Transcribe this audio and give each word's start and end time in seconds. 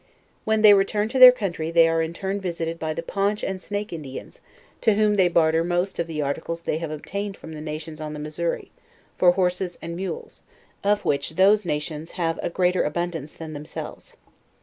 When 0.45 0.63
they 0.63 0.73
return 0.73 1.09
to 1.09 1.19
their 1.19 1.31
country, 1.31 1.69
they 1.69 1.87
are 1.87 2.01
in 2.01 2.11
turn 2.11 2.41
visited 2.41 2.79
by 2.79 2.95
the 2.95 3.03
Paunch 3.03 3.43
and 3.43 3.61
Snake 3.61 3.93
Indians, 3.93 4.41
to 4.81 4.95
whom 4.95 5.13
they 5.13 5.27
barter 5.27 5.63
most 5.63 5.99
of 5.99 6.07
the 6.07 6.23
articles 6.23 6.63
they 6.63 6.79
have 6.79 6.89
obtained 6.89 7.37
from 7.37 7.51
the 7.53 7.61
nations 7.61 8.01
on 8.01 8.13
the 8.13 8.19
Missouri, 8.19 8.71
for 9.15 9.33
hor 9.33 9.51
ses 9.51 9.77
and 9.79 9.95
mules, 9.95 10.41
of 10.83 11.05
which 11.05 11.35
those 11.35 11.67
nations 11.67 12.13
have 12.13 12.39
a 12.41 12.49
greater 12.49 12.81
abun 12.81 13.11
dance 13.11 13.31
than 13.31 13.53
themselves. 13.53 14.15